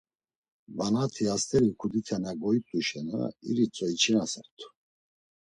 [0.77, 4.65] Vanati hast̆eri kudite na goit̆u şena iritzok içinasert̆u.